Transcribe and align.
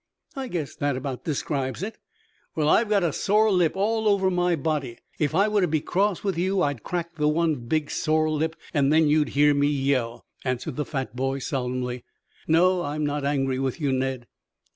"I 0.35 0.47
guess 0.47 0.73
that 0.77 0.97
about 0.97 1.25
describes 1.25 1.83
it." 1.83 1.99
"Well, 2.55 2.67
I've 2.67 2.89
got 2.89 3.03
a 3.03 3.13
sore 3.13 3.51
lip 3.51 3.73
all 3.75 4.07
over 4.07 4.31
my 4.31 4.55
body. 4.55 4.97
If 5.19 5.35
I 5.35 5.47
were 5.47 5.61
to 5.61 5.67
be 5.67 5.79
cross 5.79 6.23
with 6.23 6.39
you 6.39 6.63
I'd 6.63 6.81
crack 6.81 7.17
the 7.17 7.27
one 7.27 7.53
big, 7.67 7.91
sore 7.91 8.27
lip 8.31 8.55
and 8.73 8.91
then 8.91 9.07
you'd 9.09 9.29
hear 9.37 9.53
me 9.53 9.67
yell," 9.67 10.25
answered 10.43 10.77
the 10.77 10.85
fat 10.85 11.15
boy 11.15 11.37
solemnly. 11.37 12.03
"No, 12.47 12.81
I'm 12.81 13.05
not 13.05 13.23
angry 13.25 13.59
with 13.59 13.79
you, 13.79 13.93
Ned." 13.93 14.25